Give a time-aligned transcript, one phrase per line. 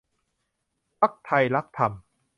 [0.99, 1.91] พรรคไทยรักธรรม